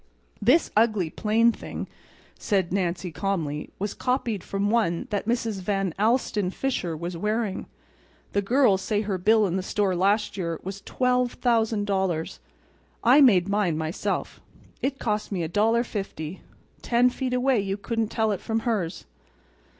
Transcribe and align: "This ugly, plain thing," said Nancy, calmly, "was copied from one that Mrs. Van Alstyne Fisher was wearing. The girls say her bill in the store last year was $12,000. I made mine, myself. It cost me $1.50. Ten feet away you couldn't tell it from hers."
"This 0.41 0.71
ugly, 0.75 1.11
plain 1.11 1.51
thing," 1.51 1.85
said 2.39 2.73
Nancy, 2.73 3.11
calmly, 3.11 3.69
"was 3.77 3.93
copied 3.93 4.43
from 4.43 4.71
one 4.71 5.05
that 5.11 5.27
Mrs. 5.27 5.61
Van 5.61 5.93
Alstyne 5.99 6.49
Fisher 6.49 6.97
was 6.97 7.15
wearing. 7.15 7.67
The 8.33 8.41
girls 8.41 8.81
say 8.81 9.01
her 9.01 9.19
bill 9.19 9.45
in 9.45 9.57
the 9.57 9.61
store 9.61 9.95
last 9.95 10.37
year 10.37 10.59
was 10.63 10.81
$12,000. 10.81 12.39
I 13.03 13.21
made 13.21 13.47
mine, 13.47 13.77
myself. 13.77 14.41
It 14.81 14.97
cost 14.97 15.31
me 15.31 15.47
$1.50. 15.47 16.39
Ten 16.81 17.11
feet 17.11 17.33
away 17.35 17.59
you 17.59 17.77
couldn't 17.77 18.07
tell 18.07 18.31
it 18.31 18.41
from 18.41 18.61
hers." 18.61 19.05